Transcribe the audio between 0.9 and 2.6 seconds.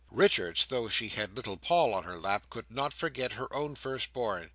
had little Paul on her lap,